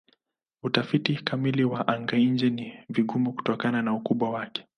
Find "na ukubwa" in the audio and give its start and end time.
3.81-4.29